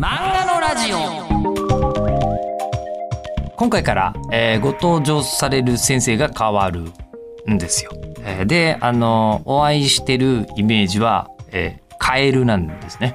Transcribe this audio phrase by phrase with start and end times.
[0.00, 0.96] 漫画のラジオ
[3.56, 6.90] 今回から、えーご登場される先生が変わる
[7.50, 7.90] んですよ。
[8.24, 13.14] えーで、あのお会いしてるイメージは、えーカエルなんですね。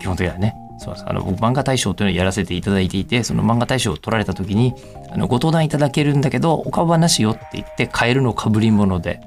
[0.00, 0.56] 基本的にはね。
[0.78, 4.74] そうあの僕漫画大賞というのをやらせていただいていてその漫画大賞を取られた時に
[5.12, 9.20] あのご登壇いただけるんだけどお顔はなしよって言ってカエルの被り物で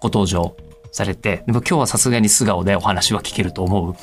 [0.00, 0.54] ご登場
[0.92, 3.96] されてでも今日はさすがに素顔でお話は聞けると思う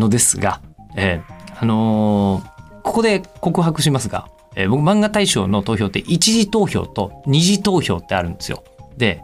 [0.00, 0.60] のですが、
[0.96, 2.52] えーあのー
[2.82, 8.64] ここで告白しますが、えー僕漫画大賞の投票って一次投票と二次投票ってあるんですよ。
[8.96, 9.22] で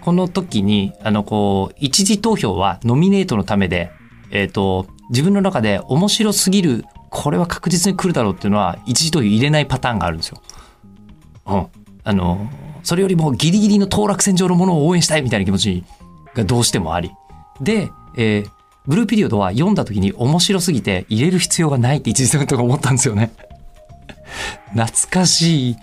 [0.00, 3.90] この時にあのこう一次投票はノミネートのためで、
[4.30, 10.40] えー、と自分の中で面白すぎるこれは確実に来るだろうっていうのは一次投票入れないパターンがあるんですよ。
[11.46, 11.66] うん、
[12.04, 12.48] あの
[12.84, 15.84] それよりもギリギリの当落線上のものを応援したいみたいな気持ち
[16.34, 17.10] がどうしてもあり
[17.60, 23.30] で、えーブルーピリオドは読んだ時に面白すぎて入れる必要がないって一時とか思ったんですよね。
[24.72, 25.76] 懐かしい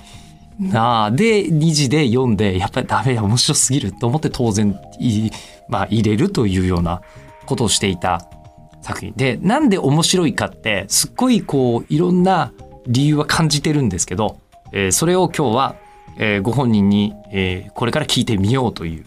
[0.60, 5.30] なあで2時で読んでやっぱりダメだ面白すぎると思って当然い
[5.68, 7.02] まあ、入れるというような
[7.46, 8.28] ことをしていた
[8.82, 12.54] 作品でなんで面白いかってすっごいこういろんな
[12.88, 14.38] 理由は感じてるんですけど、
[14.72, 15.76] えーそれを今日は、
[16.18, 19.06] えーご本人に、えーこれから聞いてみようという、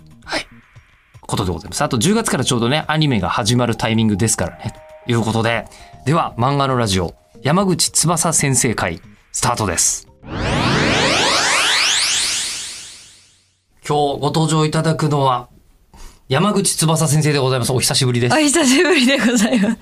[1.31, 1.83] ことでございます。
[1.83, 4.75] あと10月からちょうどねアニメが始まるタイミングですからね
[5.07, 5.67] ということで
[6.05, 9.01] では漫画のラジオ山口翼先生会
[9.33, 10.09] スタートです。
[13.87, 15.49] 今日ご登場いただくのは
[16.31, 17.73] 山口翼先生でございます。
[17.73, 18.39] お久しぶりですお。
[18.39, 19.77] 久しぶりでございま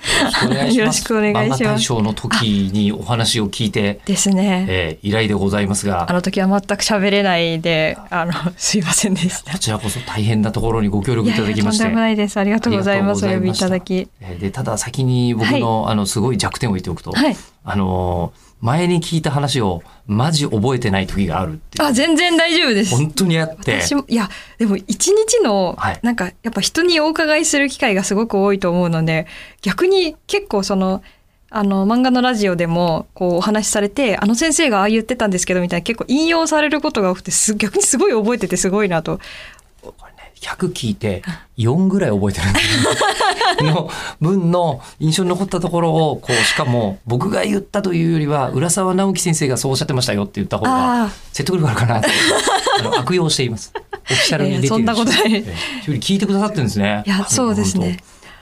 [0.70, 0.74] す。
[0.78, 1.62] よろしくお願いし漫画ます。
[1.64, 4.64] 大賞の時にお話を聞いて、ですね。
[4.66, 9.58] えー依頼でございますが、あの時は全く喋れないで、あの、すいませんでしたこ。
[9.58, 11.84] ちらこそ大変なところにご協力いただきまして。
[11.84, 12.38] とんでもないです。
[12.38, 13.26] ありがとうございます。
[13.26, 14.08] お呼びいただき。
[14.22, 17.36] えーでただ先に僕の,、あのすごい弱点を言っておくと、はい。
[17.62, 22.96] あのー前に聞いた話をマジ覚えてない時があるってあ、全然大丈夫です。
[22.96, 23.80] 本当にあって。
[23.80, 26.00] 私もいやでも一日の、はい。
[26.02, 29.26] なんかやっぱ人にお伺いする機会がすごく多いと思うので
[29.62, 31.02] 逆に結構その
[31.50, 39.18] あの漫画のラジオでもこうお話しされてあの先生がああ言ってたんですけどみたいな結構引用されることが多くてす逆にすごい覚えててすごいなと
[40.40, 41.22] 100聞いて
[41.56, 42.84] 4ぐらい覚えてるんです
[43.64, 43.72] よ。
[43.72, 43.90] の
[44.20, 52.08] 分の印象に残ったところをこうしかも僕が言ったというよりは浦沢直樹先生がそうおっしゃってましたよって言った方があ説得力あるかなと
[52.80, 53.72] あの悪用しています。
[53.74, 54.70] オフィシャルに出てるし。
[54.70, 55.44] いやそんなことない。
[55.98, 57.02] 聞いてくださってるんですね。
[57.06, 57.98] いやそうですね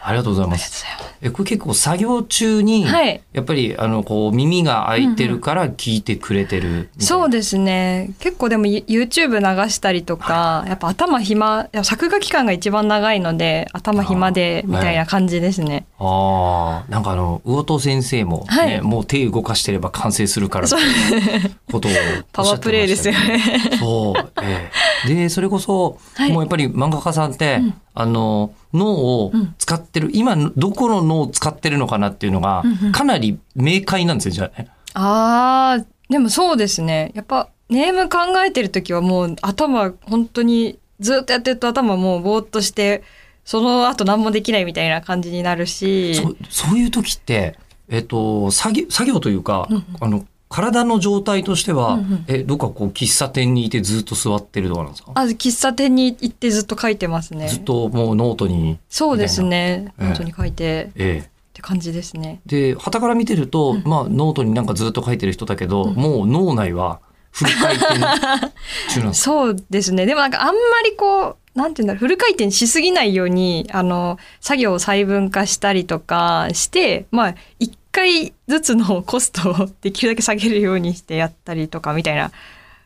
[0.06, 0.86] ありがとうございます。
[1.20, 3.20] えこれ結構作業中に、はい。
[3.32, 7.06] やっぱりあのこう耳が開いてるから聞いてくれてるみたいな。
[7.06, 8.10] そうですね。
[8.20, 15.86] 結構でも YouTube 流したりとかやっぱ頭暇作画期間が一番長いので頭暇でみたいな感じですね。
[15.98, 18.80] ああ、なんかあの魚戸先生も、ねはい。
[18.82, 21.90] もう手動かしてれば完成するからっていうことを
[22.32, 23.42] パワープレイですよね。
[23.80, 24.70] そう、え
[25.04, 25.08] え。
[25.08, 26.32] でそれこそ、はい。
[26.32, 27.74] もうやっぱり漫画家さんって、うん。
[27.98, 34.68] あの脳を使ってる、今どこの脳を使ってるのかなっていうのが、かなり明快なんですよじゃあね。
[34.94, 37.12] あーでもそうですね。
[37.14, 43.02] やっぱネーム考えてる時はもう頭本当にずっとやってると頭もうぼーっとして
[43.44, 46.14] その後何もできないみたいな感じになるし。
[46.14, 47.58] そそういう時って、
[47.88, 49.84] えっと、作業作業というか、うんうん。
[50.00, 50.26] あの
[50.56, 52.24] 体の状態としては、うんうん。
[52.28, 57.48] えどっかこう喫茶店にいてずっと座ってるとかなんですか、あ喫茶店に行ってずっと書いてますね。
[57.48, 59.92] ずっともうノートに、そうですね。
[59.98, 61.22] ええ本当に書いてええ、っ
[61.52, 62.40] て感じですね。
[62.46, 63.82] で傍から見てると、うん。
[63.84, 65.94] まあノートになんかずっと書いてる人だけど、うん。
[65.94, 67.00] もう脳内は
[67.32, 70.06] フル回転中なんです そうですね。
[70.06, 70.52] でもなんかあんま
[70.86, 82.30] りこうなんていうんだろうフル回転しすぎないようにあの作業を細分化したりとかしてまあ一回ずつのコストをできるだけ下げるようにしてやったりとかみたいな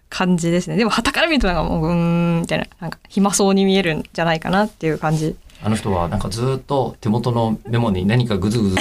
[0.08, 0.76] 感じですね。
[0.76, 1.94] でも傍から見るとなんかもううー
[2.38, 5.34] んみたいななんか暇そうに見えるんじゃないかなっていう感じ。
[5.62, 8.76] あの人はなんかずっと手元のメモに何かグズグズ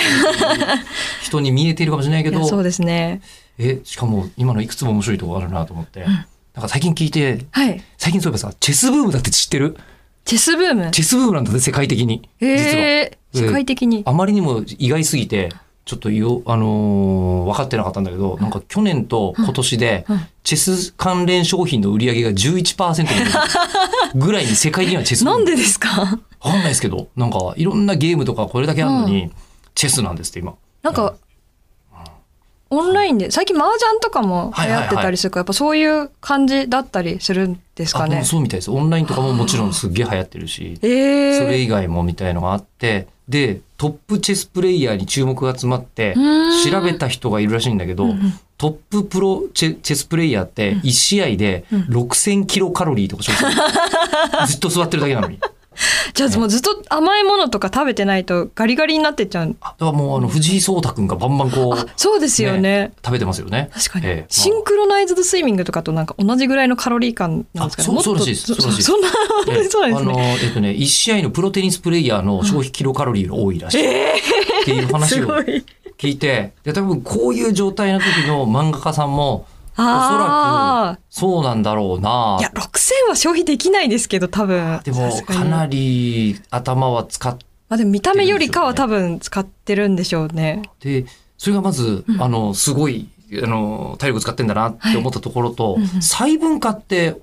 [1.23, 3.21] 人に見えているかもしれないけどそうですね。
[3.57, 7.83] えしかも今のいくつも面白いとこあるなと思って、なんか最近聞いてはい。
[7.97, 9.75] 最近そういえばさチェスブームだって知ってる？
[10.23, 10.91] チェスブーム？
[10.91, 12.29] チェスブームなんだね世界的に。
[12.39, 12.53] 実は。
[12.53, 14.03] えー、世界的に。
[14.05, 15.49] あまりにも意外すぎて
[15.89, 20.05] ちょっとよ、あのー分かってなかったんだけど、なんか去年と今年で
[20.43, 23.49] チェス関連商品の売り上げが11%になる
[24.13, 25.89] ぐらいに世界にはチェスなんでですか？
[25.99, 29.31] わかんないですけど、なんかいろんなゲームとかこれだけあるのに、
[29.73, 30.53] チェスなんですって今。
[30.83, 31.15] なんか
[32.71, 38.23] オンラインで最近麻雀とかも流行ってたりするから、やっぱそういう感じだったりするんですかね。
[38.23, 38.71] そうみたいです。
[38.71, 46.63] オンラインとかももちろんすっげえ流行ってるし、えー、それ以外もみたいのがあって、で、トップチェスプレイヤーに注目が集まって、うん。
[46.63, 48.07] 調べた人がいるらしいんだけど、
[48.57, 54.45] トッププロチェチェスプレイヤーって1試合で6000キロカロリーとか消費する。
[54.47, 55.39] ずっと座ってるだけなのに。
[56.13, 59.55] じゃあもうずっと甘いものとか食べてないとガリガリになってっちゃう。
[59.61, 62.91] あだからもうあの藤井聡太くんがバンバンこう、そうですよね。
[63.03, 63.69] 食べてますよね。
[63.73, 67.85] 確かに、ええシンクロナイズドスイミングとかとなんか同じぐらいのカロリー感なんですかね。
[67.87, 69.07] そうそうらしいですそそうらしいですそんな、
[69.49, 70.13] ええそうなんですね。
[70.13, 73.81] あの、えっとね、1試合のプロテニスプレイヤーの消費キロカロリーが多いらしい。
[73.81, 75.27] っていう話を。
[75.97, 82.39] 聞いて、で、多分こういう状態の時の漫画家さんも、おそあらくそうなんだろうなあ。
[82.39, 84.81] いや、6000は消費できないですけど、多分。
[84.83, 87.37] でもかなり頭は使っ
[87.69, 90.63] まあでも見た目よりかは多分使ってるんでしょうね。
[90.79, 91.05] て、
[91.37, 93.09] それがまず、あの、すごい、
[93.43, 97.21] あの、体力使ってんだなって思ったところと、細分化って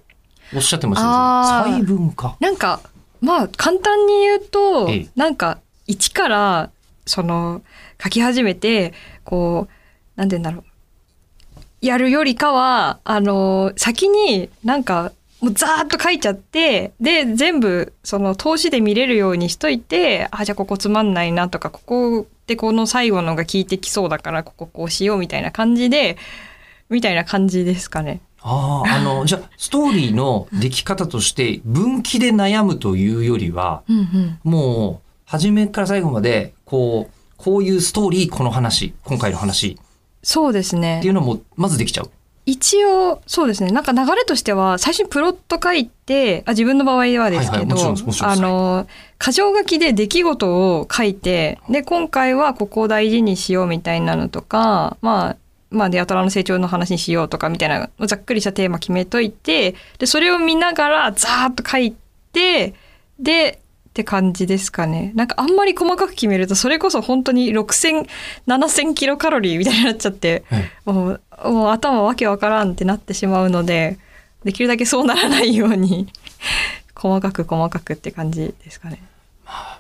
[0.55, 1.73] おっしゃってましたね。
[1.73, 2.37] 細分化。
[2.39, 2.81] なんか、
[3.21, 5.59] まあ簡単に言うとええ、なんか
[5.89, 6.71] 一から、
[7.07, 7.63] その、
[8.03, 8.93] 書き始めて、
[9.25, 10.65] こう、なんて言うんだろう。
[11.81, 26.17] やるよりかは、あの、先になんか、もうザーッと書いちゃって、で、全部、その、投資で見れるようにしといて、あ、じゃあここつまんないなとか、ここでこの最後のが効いてきそうだから、こここうしようみたいな感じで、
[26.89, 28.21] みたいな感じですかね。
[28.41, 34.39] ああ、あの、じゃあ、ストーリーの出来方として、分岐で悩むというよりは、うんうん。
[34.45, 39.79] もう、初めから最後まで、こう、こういうストーリー、この話、今回の話
[40.23, 41.11] そうですねってい。
[41.11, 42.11] うのも、まずできちゃう。
[42.47, 43.73] 一応そうですね。
[43.73, 48.87] なんか流れとしては最初にプロット書いてあ自分の場合はですけはいはいあの
[49.19, 55.37] 箇条書きで出来事を書いてで今回はここを大事にしようみたいなのとかまあ
[55.69, 61.95] まあ、デアトラの成長の話にしようとかみたいなざっくりしたテーマ決めといてでそれを見ながらザーッと書い
[62.33, 62.75] て
[63.19, 65.13] でって感じですかね。
[65.15, 73.99] なんかあんまり細かく決めるとそれこそ本当に60007000キロカロリーみたいになっちゃってはいもうもう頭わけわからんってなってしまうので
[74.45, 76.09] できるだけそうならないように
[76.95, 79.03] 細かく細かくって感じですかね。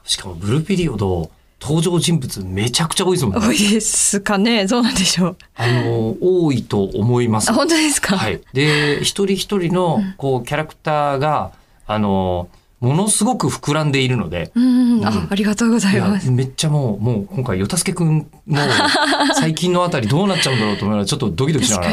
[0.04, 1.30] しかも、ブルーピリオド、
[1.60, 3.46] 登場人物めちゃくちゃ多いですもんね。
[3.48, 5.36] 多いですかねそうなんでしょう。
[5.56, 7.54] あの、多いと思いますあ。
[7.54, 8.40] 本当ですか、はい。
[8.52, 11.52] で、一人一人の、こう、キャラクターが、
[11.86, 12.48] あの、
[12.80, 15.28] ものすごく膨らんでいるので、うんあうん。
[15.30, 16.30] ありがとうございます。
[16.30, 18.60] めっちゃもう、もう今回、よたすけくんの
[19.34, 21.90] 最近のあたりどうなっちゃうんだろうと思いながら、ちょっとドキドキしながら、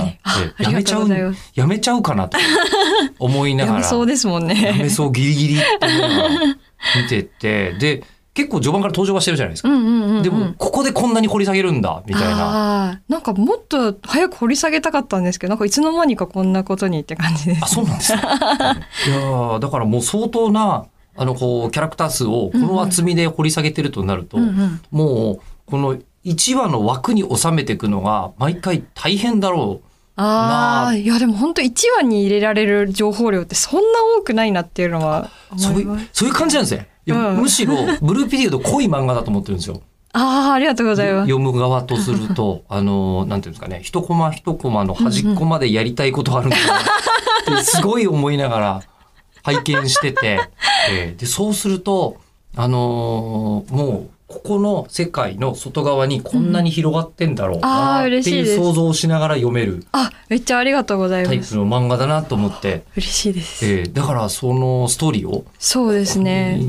[0.59, 2.38] やめちゃうやめちゃうかなと
[3.18, 4.89] 思いながら、 やめそうですもんやめね。
[4.89, 5.68] そうギリギリって
[7.01, 8.03] 見てて、で、
[8.33, 9.69] 結構序盤から登場はしてるじゃないですか。
[9.69, 10.24] うんうんうん、うん。
[10.24, 13.00] でも、ここでこんなに掘り下げるんだ、みたいな。
[13.07, 17.68] なんかもっと早く掘り下げたかったんですけどなんかいつの間にかこんなことにって感じですあ、。
[17.68, 18.21] そうなんですね。
[19.07, 20.85] いやーだからもう相当な、
[21.15, 29.93] あの、こう、キャラクター数をこの厚みで掘り下げてるとなると、うんうんもう、この1話の枠に収めていくのが、毎回大変だろう。
[30.15, 36.88] あなあいやでも本当1話に入れられる情報量ってそんな多くないなっていうのはそういうそういう感じなんですね。
[37.06, 39.81] いやうんむしろ、ブルーピリオド濃い漫画だと思ってるんですよ。
[40.13, 41.30] ああありがとうございます。
[41.30, 48.83] 読む側とすると、 あの、なんていうんですかね、一コマ一コマの端っこまでやりたいことあるんだなって、 すごい思いながら
[49.44, 50.39] 拝見してて、
[50.92, 52.18] えーで、そうすると、
[52.56, 61.30] あのーもう、ここの世界の外側にこんなに広がってんだろうなっていう想像をしながら読めるあめっちゃありがとうございます。
[61.30, 63.66] タイプの漫画だなと思って、嬉しいです。
[63.66, 66.59] えーだからそのストーリーを、そうですね。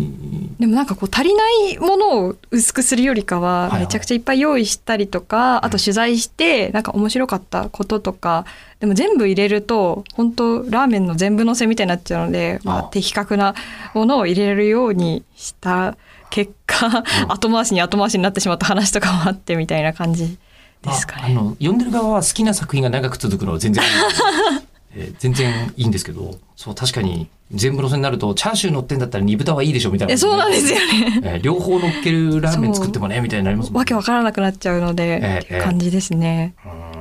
[0.60, 3.80] でもなんかこう足りないものを薄くするよりかはいははい。
[3.80, 8.44] めちゃくちゃいっぱい用意したりとか、あと取材してなんか面白かったこととか
[8.80, 13.54] でも全部入れると本当ラーメンの全部のせみたいになっちゃうので、まあ、あ的確な
[13.94, 15.96] ものを入れるようにした
[16.34, 20.36] 結果、後回しに後回しになってしまった話とかもあってみたいな感じ
[20.82, 21.22] ですかね。
[21.22, 23.90] ああの読んでる側は好きな作品が長く続くのは全然いい
[24.96, 26.36] えー全然いいんですけど。
[26.56, 31.20] そう確かに全部のせになるとチャーシュー乗ってんだったら煮豚はいいでしょみたいな、えそうなんですよね。
[31.22, 36.54] えー両方乗っけるラーメン作ってもねみたいになりますもんわけわからなくなっちゃうので、ええっていう感じですね。
[36.66, 36.93] うん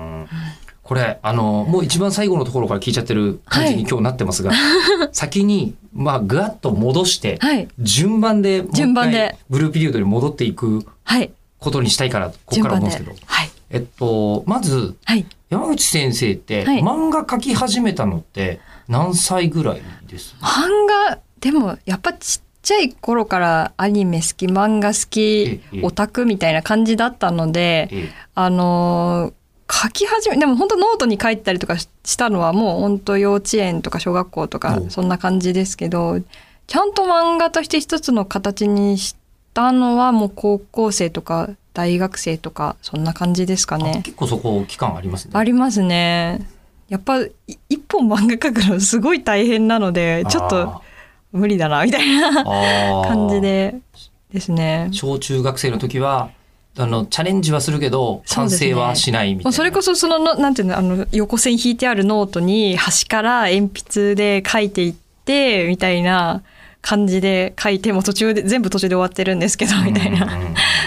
[0.94, 4.52] これあのもう一番最後のところから聞いちゃってる感じに今日なってますが、
[5.12, 7.68] 先にまあぐわっと戻して、はい。
[7.80, 9.36] 順番で順番で。
[9.50, 11.32] ブルーピリオドに戻っていくはい。
[11.58, 13.50] ことにしたいからここから思うんですけど、はい。
[13.72, 15.26] えっとまずはい。
[15.50, 16.80] 山口先生って、はい。
[16.82, 20.36] 漫画描き始めたのって何歳ぐらいです？
[20.42, 20.68] 漫
[21.10, 25.82] 画でもやっぱちっちゃい頃からアニメ好き漫画好きええ。
[25.82, 28.10] オタクみたいな感じだったのでえ。
[28.36, 29.34] あのー
[29.82, 36.20] 書き始めでも本当ノートに書いたりとかししたのはもう本当幼稚園とか小学校とかおそんな感じですけど
[36.68, 39.15] ちゃんと漫画として一つの形にし
[39.53, 44.01] たのはもう高校生とか大学生とかそんな感じですかあね。
[44.03, 45.32] 結構そこ期間ありますね。
[45.34, 46.48] ありますね。
[46.89, 47.32] やっぱい
[47.70, 50.82] 一本漫画描くのすごい大変なのでちょっと
[51.32, 53.42] 無理だなみたいな感じ。
[53.42, 53.75] で
[54.32, 54.89] ですね。
[54.92, 56.32] 小中学生の時は
[56.75, 58.70] あのチャレンジはするけど完そうですね。
[58.72, 59.51] 成はしないみたいな。
[59.51, 64.94] それこそそののなんていうのあの横線引いてあるノートに端から鉛筆で書いていっ
[65.25, 66.42] てみたいな
[66.82, 70.27] 感じで書いてもう途中で全部途中で終わってるんですけどみたいな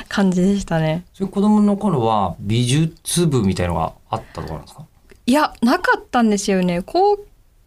[0.09, 1.05] 感じでしたね。
[1.14, 4.85] それ子供の頃は美術部みたいのがあったところなんですか。
[5.26, 6.83] いやなかったんですよね。
[6.83, 7.19] 高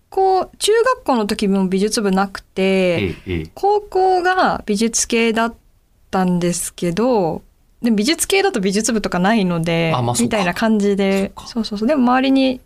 [0.10, 2.62] 校中学校の時も美術部なくて。
[2.62, 5.54] ええええ高校が美術系だっ
[6.12, 7.44] たんですけど
[7.82, 11.88] でも美術系だと美術部とかないのであまあみたいな感じでそうそうそう。
[11.88, 12.60] でも周りに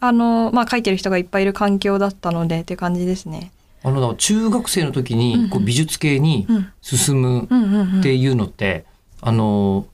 [0.00, 3.50] あの、まあ、書いてる人がいっぱいいる環境だったのでっていう感じですね。
[3.84, 5.26] あの中学生の時うんうん。
[5.44, 6.72] にこう美術系にうん。
[6.80, 8.84] 進むうんうんうんっていうのって、
[9.20, 9.86] あの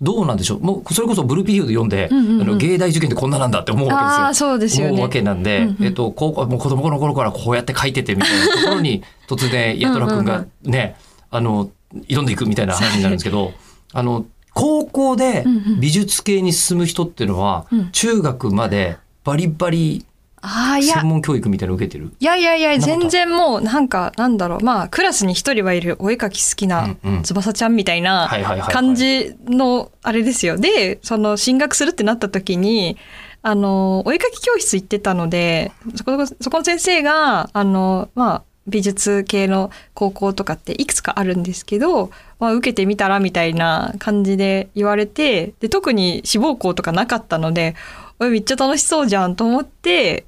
[0.00, 0.60] どうなんでしょう？
[0.60, 4.24] もうそれこそブルーピリオド読んで、うんうんうんあの芸大受験ってこんななんだって思うわけですよ。
[4.24, 5.12] ああそうですよ思うわね。
[5.12, 5.84] けなんで、うんうん。
[5.84, 10.96] えっと、高校もう子供の頃からこうやって書いててみたいなところに突然八虎君がね
[11.30, 11.70] あの
[12.08, 13.52] 挑んでいくみたいな話になるんですけど
[13.94, 15.80] あの高校でうんうん。
[15.80, 17.90] 美術系に進む人っていうのは、うん。
[17.92, 20.04] 中学までバリバリ
[20.42, 22.12] 専門教育みたいなの受けてる？
[22.20, 24.60] いやいやいや全然もうなんかなんだろう。
[24.60, 27.22] まあクラスに一人はいるお絵描き好きなうんうん。
[27.22, 28.28] 翼ちゃんみたいな
[28.70, 30.58] 感じのあれですよ。
[30.58, 32.98] でその進学するってなった時に
[33.40, 47.74] あのお絵描き教室行ってたのでそこそこの先生があのまあ美術系の高校とかっていくつかあるんですけど、まあ、受けてみたらみたいな感じで言われてで特に志望校とかなかったので
[48.18, 50.24] おいめっちゃ楽しそうじゃんと思って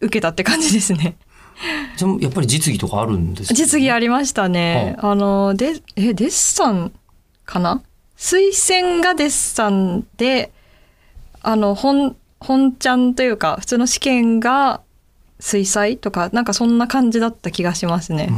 [0.00, 1.16] 受けたって感じですね。
[1.96, 3.54] じゃあやっぱり実技とかあるんですか？
[3.54, 4.94] 実技ありましたね。
[4.98, 6.92] あの、で、え、デッサン
[7.46, 7.82] かな？
[8.18, 10.52] 推薦がデッサンで、
[11.40, 14.82] あの、本、本ちゃんというか、普通の試験が
[15.38, 18.30] 水彩とか、なんかそんな感じだった気がしますね。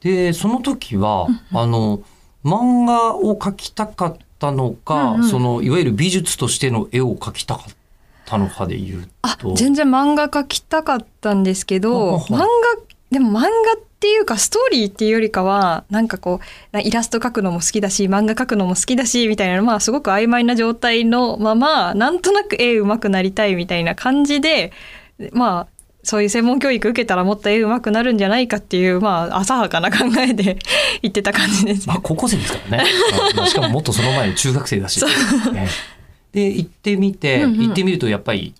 [0.00, 2.00] でその時は、あの
[2.44, 5.28] 漫画を描きたかったのか、うんうん。
[5.28, 7.74] そのいわゆる美術としての絵を描きたかっ
[8.24, 12.46] たのかでいうあと、全然漫画描きたかったんですけほど、漫画、
[13.10, 13.48] でも漫画っ
[13.98, 16.40] ていうかストーリーっていうよりかは、なんかこ
[16.72, 24.72] う、イラスト描くのも好きだし、漫画描くのも好きだし、みたいな、まあすごく曖昧な状態のまま、なんとなく絵上手くなりたいみたいな感じで、
[25.32, 25.75] まあ、
[26.06, 30.56] そういう専門教育受けたらもっと絵上手くなるんじゃないかっていう、まあ、浅はかな考えで
[31.02, 31.88] 言ってた感じです。
[31.88, 32.84] まあ、高校生ですからね、
[33.36, 35.02] まあしかももっとその前の中学生だし、
[35.52, 35.68] ね
[36.32, 37.60] で行ってみて、うんうん。
[37.66, 38.54] 行ってみるとやっぱり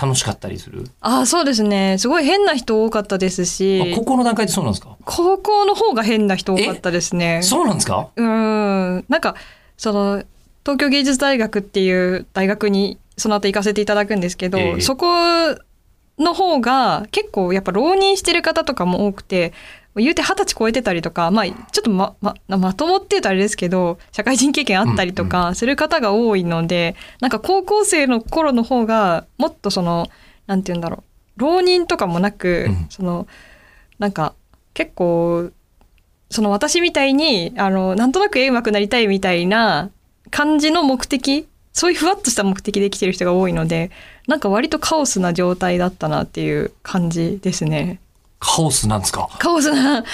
[0.00, 1.96] 楽しかったりする、ああ、そうですね。
[1.98, 3.80] すごい変な人多かったですし。
[3.92, 4.96] あ、高校の段階でそうなんですか？
[5.04, 7.40] 高校の方が変な人多かったですね。
[7.42, 8.08] そうなんですか？
[8.16, 8.24] うー
[8.98, 9.04] ん。
[9.08, 9.34] なんか
[9.76, 10.22] その
[10.64, 14.80] 東京芸術大学っていう大学にその後行かせていただくんですけど、ええ。
[14.80, 15.06] そこ
[16.22, 19.52] の方が結構やっぱ浪人してる方とかも多くて
[19.96, 30.08] 言うて二十歳超えてたりとか、まあ、ちょっとまままともっていうとあれですけど社会人経験あったりとかする方が多いので、なんか高校生の頃の方がもっとその
[30.46, 31.04] なんて言うんだろ
[31.36, 32.86] う浪人とかもなく、うん。
[32.88, 33.26] その
[33.98, 34.34] なんか
[34.74, 35.50] 結構
[36.30, 39.90] その私みたいにあのなんとなく絵上手くなりたいみたいな
[40.30, 43.90] 感じの目的そういうふわっとした目的で来てる人が多いので
[44.26, 48.00] なんか割とカオスな状態だったなっていう感じですね。
[48.38, 49.28] カオスなんですか？
[49.38, 50.04] カオスな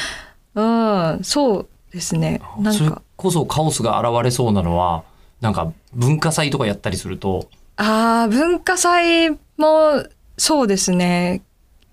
[0.55, 2.41] うんそうですね。
[2.59, 5.03] なんそれかこそカオスが現れそうなのは
[5.41, 10.05] なんか文化祭とかやったりするとあー文化祭も
[10.37, 11.43] そうですね。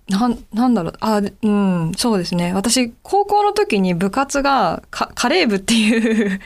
[0.08, 0.94] なんなんだろう。
[1.00, 2.54] あうんそうですね。
[2.54, 6.40] 私高校の時に部活がかカレー部っていう。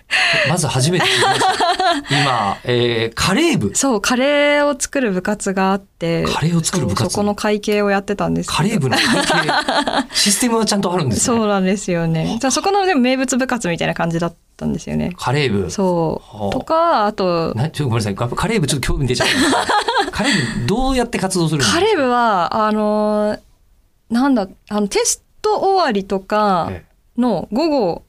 [0.48, 1.69] まず初めて聞きました
[2.12, 3.76] 今、えーカレー部。
[3.76, 6.26] そうカレーを作る部活があって。
[6.26, 7.10] カレーを作る部活？
[7.10, 10.08] そこの会計をやってたんですカレー部の会計？
[10.16, 11.38] システムはちゃんとあるんですね。
[11.38, 12.38] そうなんですよね。
[12.40, 12.52] じゃあ。
[12.52, 15.14] そこのでも名物部活みたいな感じだったんですよね。
[15.18, 15.70] カレー部？
[15.70, 16.48] そはあ。
[16.48, 18.16] うとかあとなちょっとごめんなさい。
[18.16, 19.28] カレー部ちょっと興味出ちゃっ
[20.06, 21.80] たカレー部どうやって活動するんですか？
[21.80, 23.40] カレー部はあのー
[24.14, 26.84] なんだあのテスト終わりとかえ。
[27.18, 28.04] の午後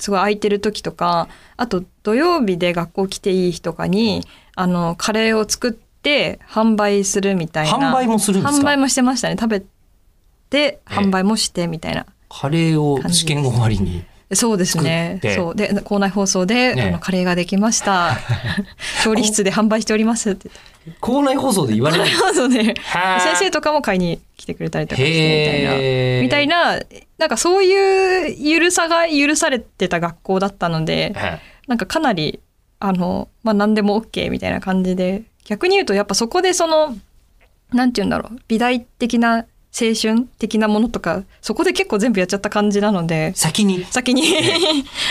[0.00, 4.26] すごい空いてる時とかあと土曜日で学校来ていい日とかに
[4.56, 7.90] あのカレーを作って販売するみたいな。
[7.90, 8.60] 販売もするんですか？
[8.62, 9.36] 販売もしてましたね。
[9.38, 9.66] 食べて
[10.52, 15.20] え販売もしてみたいな、カレーを試験後終わりにそうですね。
[15.34, 15.54] そう。
[15.56, 16.82] で校内放送で、ね。
[16.82, 18.16] あのカレーができました。
[19.02, 20.50] 調理室で販売しておりますって。
[21.00, 22.04] 校内放送で言われる。
[22.34, 22.74] そうね。
[22.84, 23.20] はあ。
[23.20, 26.54] 先生とかも買いに来てくれたりとかしてみたいな。
[26.54, 26.80] みたいな
[27.18, 31.40] なんかそういうゆるさが許されてた学校だったのではい。
[31.66, 32.40] なんかかなり
[32.78, 35.22] あの、まあ、何でも OK みたいな感じで。
[35.44, 36.96] 逆に言うとやっぱそこでその
[37.72, 38.38] なんて言うんだろう。
[38.46, 39.46] 美大的な
[39.78, 44.22] 青春的なものとかそこで結構全部やっちゃった感じなので先に、先に。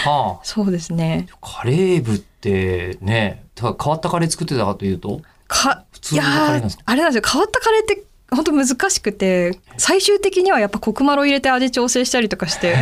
[0.06, 1.28] はあ、 そうですね。
[1.42, 6.84] カレー部ってね、変わったカレー作ってたかというと、か普通のカレーなんですか？
[6.86, 7.30] あれなんですよ。
[7.32, 12.76] 変わったカレーって本当難しくて最終的にはやっぱコクマロ入れて味調整したりとかして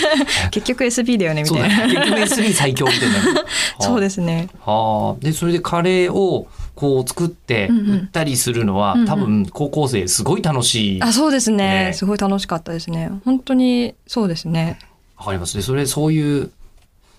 [0.50, 1.68] 結局 SB だよねみたいな。
[1.68, 3.44] だ、結局 S3 最強みたいな。
[3.80, 4.48] そうですね。
[4.64, 7.90] はあ、でそれでカレーをこう作ってうんうん。
[7.92, 9.06] 売ったりするのは、うんうん。
[9.06, 11.02] 多分高校生すごい楽しい。
[11.02, 11.86] あそうですね。
[11.86, 11.92] ね。
[11.94, 13.10] すごい楽しかったですね。
[13.24, 14.78] 本当にそうですね。
[15.16, 15.56] わかります。
[15.56, 15.62] ね。
[15.62, 16.50] それそういう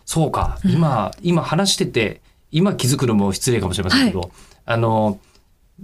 [0.06, 2.22] そうか、今今話してて
[2.52, 4.32] 今気づくのも失礼かもしれませんけど、
[4.66, 5.20] あの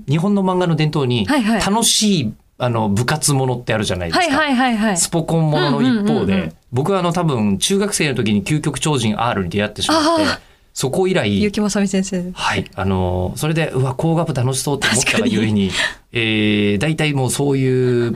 [0.07, 1.61] 日本の漫画の伝統にはいはい。
[1.61, 4.37] 楽しい、あの部活ものってあるじゃないですか。
[4.37, 4.97] はいはいはいはい。
[4.97, 10.39] スポコンものの一方うんうんうんうんで僕はあの多分中学生の時に究極超人 R に出会ってしまってあ
[10.73, 12.31] そこ以来結城正美先生。
[12.33, 15.69] はい、あのーそれでうわ工学部楽しそうって思ったがゆえに、
[16.13, 18.15] えー、大体もうそういう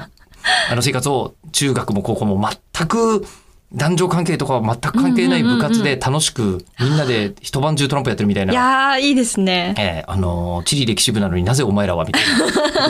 [0.70, 3.26] あの生活を中学も高校も全く
[3.74, 8.54] 男女関係とかは全く関係ない部活で楽しくみんなで一晩中トランプやってるみたいいな。
[8.54, 9.76] やーいいですね。
[9.78, 12.24] えーあのー地理歴史部なのになぜお前らはみたい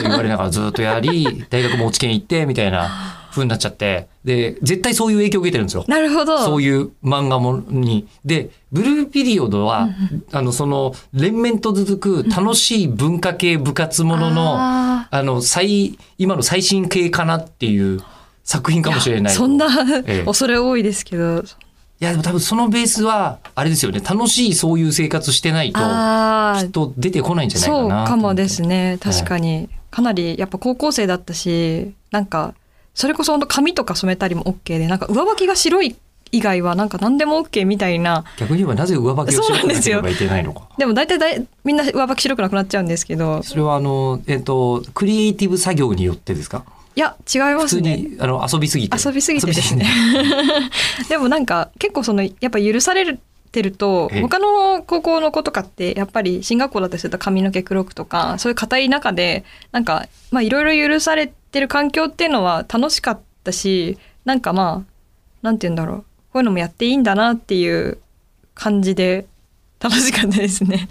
[0.02, 5.84] 言われながらずっとやり大学も落ち研行ってみたいな風になっちゃってで絶対そういう影響を受けてるんですよ。
[5.86, 8.08] なるほどそういう漫画もに。
[8.24, 9.88] で、ブルーピリオドは、
[10.32, 18.02] あの、その、連綿と続く楽しい文化系部活ものの、ああの、最、今の最新系かなっていう
[18.42, 19.34] 作品かもしれない。
[19.34, 19.66] そんな、
[20.06, 21.44] ええ恐れ多いですけど
[22.00, 24.00] いや、でも多分そのベースは、あれですよね。
[24.00, 28.04] 楽しいそういう生活してないと、きっと出てこないんじゃないかそうな。
[28.04, 32.54] かもですね確かに、かなりやっぱ高校生だったしなんか
[32.96, 35.96] それこそ本当髪とか染めたりも OK でなんか上履きが白い
[36.32, 38.24] 以外はなんか何でも OK みたいな。
[38.38, 40.68] 逆に言えばなぜ上履きをしなければいけないのか。
[40.78, 43.42] でも大体だいみんな上履き白くなくなっちゃうんですけど。
[43.44, 46.64] それはあの、えっ、と、クリエイティブ作業によってですか？
[46.96, 47.96] いや違いますね。
[47.98, 48.96] に、あの、遊びすぎて。
[48.98, 49.86] 遊びすぎてですね。
[51.08, 53.18] でもなんか結構そのやっぱ許され
[53.52, 54.20] てるとええ。
[54.22, 64.92] 他の高校の子とかってやっぱり進学校だったりすると髪の毛黒くとかそういう硬い中でなんかまあいろいろ許されてる環境っていうのは楽しかったしなんかまあ
[65.42, 66.04] なんて言うんだろう。
[66.32, 67.98] こういうのもやっていいんだなっていう
[68.54, 69.26] 感じで
[69.80, 70.88] 楽しかったですね。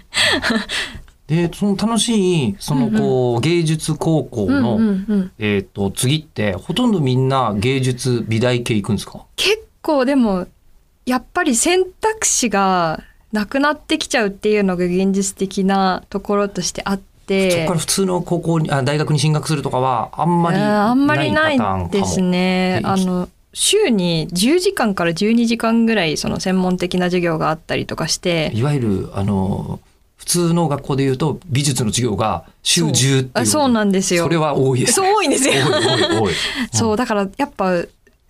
[1.28, 5.32] でその楽しいそのこう、芸術高校の、うんうんうん。
[5.38, 9.24] えっ、と次ってほとんどみんな芸術美大系行くんですか？
[9.36, 10.46] 結構でも
[11.04, 13.02] やっぱり選択肢が
[13.32, 17.50] なくなってきちゃうっていうのが現実的なところとしてあって。
[17.50, 21.88] そこから普通の高校にあ大学に進学するとかはあんまりうんあんまりないパターンかも。
[21.90, 22.80] ですね。
[22.80, 28.52] えあの週に10時間から12時間ぐらいその専門的な授業があったりとかして。
[28.54, 29.80] いわゆるあの
[30.16, 33.46] 普通の学校でいうと美術の授業が週10っていう。
[33.46, 33.68] そう。
[33.68, 34.24] なんですよ。
[34.24, 34.80] それは多い。
[34.80, 35.52] ですそう多いんですよ。
[35.52, 36.32] 多い多い多い。
[36.72, 37.82] そうだからやっぱ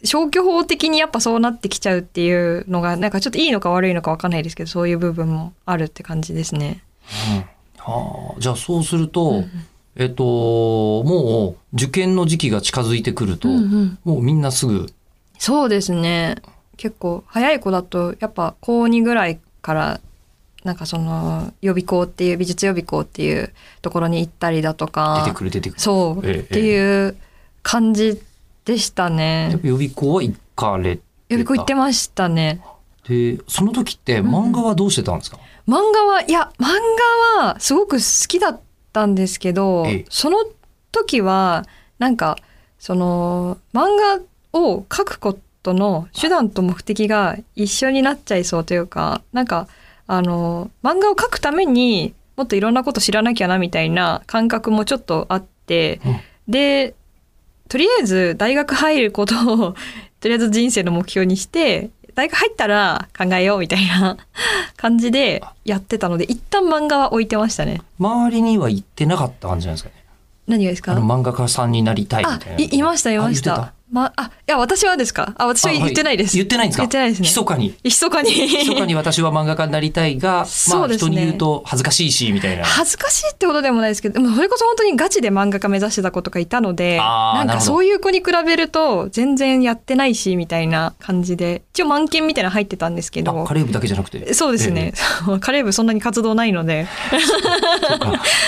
[0.04, 6.82] 消去法的にやっぱそうなってきちゃうっていうのがなんかちょっといいのか悪いのかわかんないですけどそういう部分もあるって感じですね。
[7.04, 7.44] は
[7.86, 9.44] あ、じゃあそうすると、
[9.94, 13.98] えっともう受験の時期が近づいてくると、うんうん。
[14.04, 14.86] もうみんなすぐ。
[15.38, 16.36] そうですね。
[16.76, 20.00] 結構早い子だとやっぱ高2ぐらいから
[20.64, 25.80] なんかその予備校っていう美術予備校っていうところに行ったりだとか出てくる出てくる。
[25.80, 27.16] そう、ええっていう
[27.62, 28.20] 感じ
[28.64, 29.58] でしたね。
[29.62, 32.60] 予備校は行かれ予備校行ってましたね。
[33.08, 36.66] でその時って漫画はどうしてたんですか、漫画はいや漫
[37.38, 38.60] 画はすごく好きだっ
[38.92, 40.04] たんですけどええ。
[40.08, 40.38] その
[40.92, 41.64] 時は
[41.98, 42.36] なんか
[42.78, 43.96] その漫
[44.52, 49.68] 画を描くことの手段と目的が一緒になっちゃいそうというかなんか
[50.06, 56.20] あの漫画を描くためにもっといろんなこと知らなきゃなみたいな感覚もちょっとあって、うん。
[56.48, 56.94] で
[57.68, 59.74] とりあえず大学入ることを
[60.20, 64.16] とりあえず人生の目標にして大学入ったら考えようみたいな
[64.76, 67.80] 感じでやってたので一旦漫画は置いてましたね。
[68.00, 69.94] 周りには行ってなかった感じなんですかね
[70.48, 70.92] 何がですか？
[70.92, 72.58] あの漫画家さんになりたいみあたいな。
[72.58, 75.32] いいましたいましたまあ、いや、私はですか？
[75.36, 76.34] あ、私は言ってないです。
[76.36, 76.82] 言ってないんですか？
[76.82, 77.28] 言ってないですね。
[77.28, 77.72] 密かに。
[77.84, 78.30] 密かに。
[78.32, 82.64] 密かに私は漫画家になりたいが、 まあ人に言うと恥ずかしいし、みたいな。
[82.64, 94.34] 恥ずかしいってことでもないですけど、でもそれこそ本当にガチで漫画家目指してた子とかいたので、なんかそういう子に比べると全然やってないし、みたいな感じで、一応満件みたいなの入ってたんですけあどカ、レーブだけじゃなくて？
[94.34, 94.94] そうですね。
[95.40, 97.16] カレー部そんなに活動ないので、え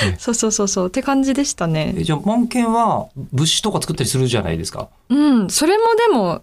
[0.04, 0.16] え。
[0.18, 1.94] そうそうそうそうって感じでしたね。
[1.96, 4.88] えじゃあ、満研は物資とか作ったりするじゃないですか？
[5.10, 6.42] うん、それもでも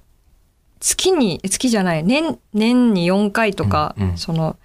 [0.79, 4.57] 月にえ月じゃない年年に4回とか、うんうんその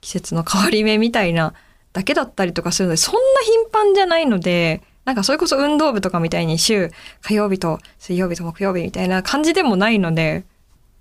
[0.00, 1.54] 季節の変わり目みたいな
[1.92, 10.44] だけだったりとかするのでそんな頻繁じゃないのでなんかそれこそ運動部とかみたいに週火曜日と水曜日と木曜日みたいな感じでもないので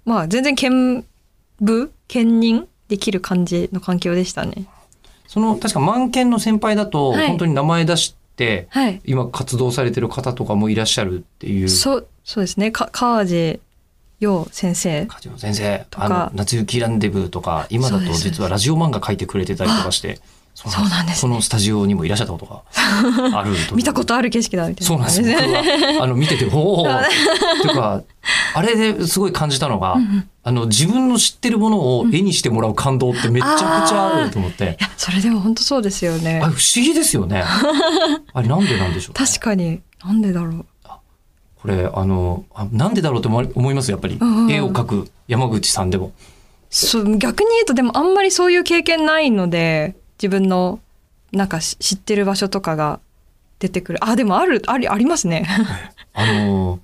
[0.03, 1.05] まあ全然兼
[1.61, 4.65] 部兼任できる感じの環境でしたね。
[5.27, 8.17] その、確か満研の先輩だと、はい本当に名前出して、
[8.69, 11.69] はい、今活動されてる方とかもいらっしゃるっていう。
[11.69, 12.71] そうそうですね。
[12.71, 13.59] か川地
[14.19, 16.05] 陽先生梶野先生、とか。
[16.05, 20.19] あの、夏雪ランデブーとか、今だと実はラジオ漫画書いてくれてたりとかして、
[20.59, 22.63] そそうなんですねこのスタジオにもいらっしゃったことが
[23.39, 23.75] あると。
[23.75, 25.27] 見たことある景色だみたいなそうなんですよ。
[25.39, 26.83] 僕は、あの、見てて、おお。
[27.61, 28.01] というか、
[28.55, 29.97] あれですごい感じたのが、
[30.43, 33.47] あの、自分の知ってるものを絵にしてもらう感動ってめちゃ
[33.85, 37.43] くちゃあると思って、いやそれでも本当そうですよねあれ不思議ですよね。
[38.33, 40.65] あれなんでなんでしょう、確かになんでだろう
[41.61, 43.91] これ、あの、あなんでだろうと思い思います？
[43.91, 44.17] やっぱり。
[44.19, 46.11] うんうん絵を描く山口さんでも。
[46.69, 50.79] そう逆に言うとでもあんまりそういう経験ないので自分の
[51.31, 52.99] なんかし知ってる場所とかが
[53.59, 53.99] 出てくる。
[54.03, 55.47] あでもあるありありますね。
[56.13, 56.79] あの、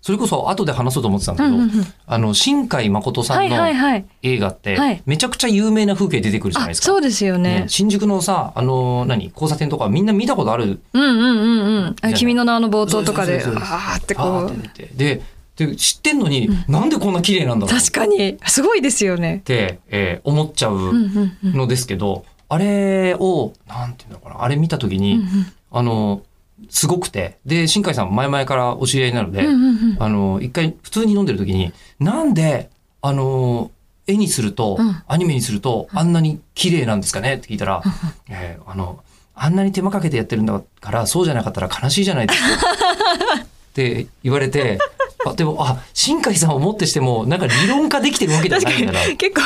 [0.00, 1.86] それこそ後で話そうと思ってたんだけど、うんうんうん。
[2.06, 6.84] あの、新海誠さはいんのはいはい映画ってはい、めちゃくちゃ有名な風景出てくるじゃないですか。
[6.84, 7.62] あそうですよね。
[7.62, 7.64] ね。
[7.68, 10.80] 新宿のさ、あの、何、交差点とかみんな見たことある？
[10.92, 12.14] うんうんうんうん。
[12.14, 14.96] 君の名の冒頭とかであーってこう。
[14.96, 15.22] で
[15.56, 17.76] で知ってんのに、なんでこんな綺麗なんだろう？
[17.76, 18.38] っ確かに。
[18.46, 19.42] すごいですよね。
[19.44, 21.52] て、えー思っちゃうんううんうん。
[21.52, 25.26] のですけど、あれをなんていうのかなあれ見た時に、うんうん。
[25.70, 26.22] あの
[26.70, 29.96] すごくてで新海さん前々からお知り合いなので、うんうんうん。
[30.02, 33.70] あの一回普通に飲んでる時になんであの
[34.06, 35.02] 絵にすると、うん。
[35.06, 37.34] アニメにするとあんなに綺麗なんですかね？
[37.34, 37.82] って聞いたら、
[38.28, 39.02] えーあの
[39.40, 42.48] あんなに手間かけてやってるんだからそうじゃなかったら悲しいじゃないですか。
[43.44, 44.80] って言われて
[45.24, 49.42] あでもあ新海さんをもってしてもなんか理論化できてるわけじゃないんだな、に結構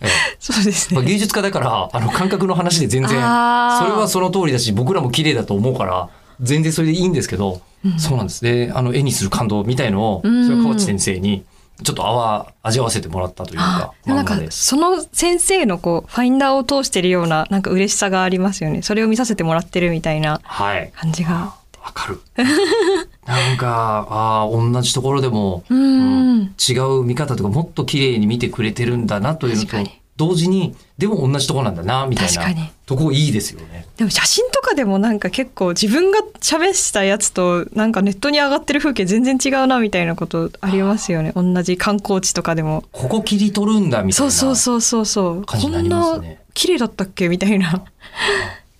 [0.00, 0.08] えー
[0.38, 6.08] そうですまあ、ね芸術家だからあの感覚の話で全然それはその通りだし僕らも綺麗だと思うから
[6.40, 7.60] 全然それでいいんですけど、
[7.98, 8.42] そうなんです。
[8.42, 10.44] であの絵にする感動みたいのを、うん。
[10.44, 11.44] それは河内先生に
[11.82, 18.82] ちょっとあわ味わわせてもらったというかなんかその先生のこうファインダーを通してるようななんか嬉しさがありますよね。
[18.82, 20.90] それを見させてもらってるみたいなはい。
[20.94, 21.54] 感じが。
[21.82, 22.20] わかる
[23.30, 29.76] なんかあー同じところでも、ううんん違う見方とかもっと綺麗に見てくれてるんだなというのと
[30.16, 32.44] 同時にでも同じところなんだなみたいな
[32.84, 33.86] とこいいですよね。
[33.96, 41.32] でも写真とかでもなんか結構自分が喋したやつとなんかネットに上がってる風景全然違うなみたいなことありますよね。
[41.34, 42.84] 同じ観光地とかでも。
[42.92, 45.44] ここ切り取るんだみたいそなうそうそうそうそう。
[45.46, 46.20] こんな
[46.52, 47.28] 綺麗だったっけ？
[47.28, 47.84] みたいな。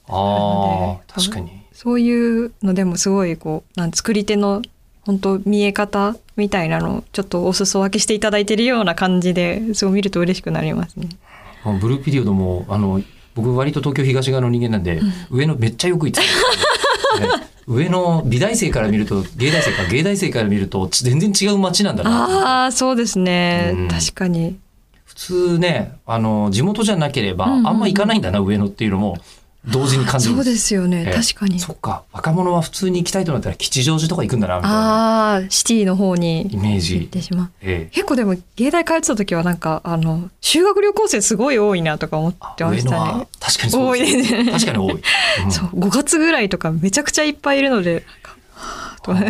[0.08, 1.59] ああで確かに。
[1.82, 4.60] そういうのでもすごいこうなん作り手の
[5.06, 11.08] 本当見え方みたいなのをちょっとお裾分けしていただいてるような感じですごい見ると嬉しくなりますね。
[11.64, 13.00] まあブルーピリオドもあの
[13.34, 16.28] 僕割と東京東側の人間なんで、上のめっちゃよく行って
[17.14, 23.88] たね上の美大生から見ると芸大生か芸大生から見ると全然違う街なんだなああそうですね、うん。
[23.88, 24.58] 確かに。
[25.06, 27.66] 普通ねあの地元じゃなければ、うんうんうん。
[27.68, 29.16] あんま行かないんだな上野っていうのも
[29.66, 31.14] 同時に感じるんそうですよね、ええ。
[31.14, 31.60] 確かに。
[31.60, 32.04] そっか。
[32.12, 37.50] 若者は普通に行きたいとなったら吉祥寺とか行くんだなみたいなああシティの方にイメー行っジ、てしまう。
[37.60, 37.94] ええ。
[37.94, 43.28] 結構でも芸大通ってた時はなんかあの修学旅行生すごい多いなとか思ってましたね。
[43.38, 44.50] 確かにそう多いですね。
[44.50, 45.02] 確かに多い、
[45.44, 45.52] うん。
[45.52, 48.04] そう5月ぐらいとかめちゃくちゃいっぱいいるので
[49.06, 49.24] なん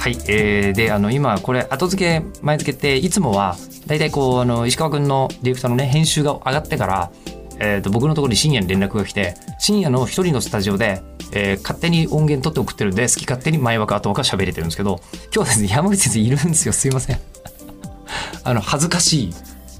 [0.00, 3.56] はい、えー、であの今これ後付け前付けっていつもは
[3.90, 7.10] 大体こうあの石川君のディレクターのね編集が上がってから、
[7.58, 16.72] えー、と僕のところに深夜に連絡が来て深夜の一人のスタジオで、えー勝手に音源取って送ってるんで好き勝手に前枠後枠は喋れてるんですけど今日はですね山口先生いるんですよ。
[16.72, 17.18] すいません。
[18.44, 19.34] あの恥ずかしい。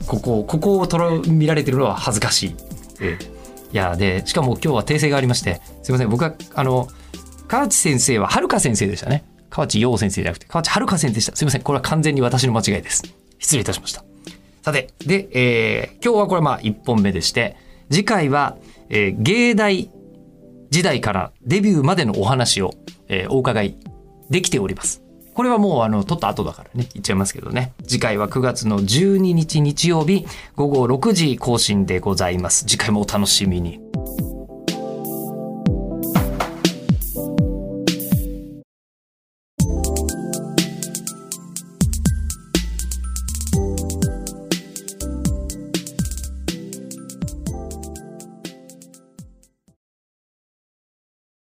[0.09, 2.57] ここここをとら見られてるのは恥ずかしい、
[3.01, 3.41] えー
[3.73, 6.09] いやでしかも今日は訂正がありましてすいません。
[6.09, 6.89] 僕はあの
[7.47, 9.23] 河内先生ははるか先生でしたね。
[9.51, 11.37] 河内陽先生じゃなくて河内はるか先生でした。
[11.37, 11.63] すいません。
[11.63, 13.20] これは完全に私の間違いです。
[13.41, 14.05] 失礼いたしました。
[14.63, 17.57] さてで、えー今日はこれまあ1本目でして
[17.91, 18.57] 次回は、
[18.89, 19.91] えー芸大
[20.71, 22.75] 時代からデビューまでのお話を、
[23.09, 23.77] えーお伺い
[24.29, 25.03] できております。
[25.35, 27.73] これはもうあの撮った後だからね言っちゃいますけどね。
[27.87, 32.67] 次回は9月の12日日曜日午後6時更新でございます。
[32.67, 33.90] 次回もお楽しみに。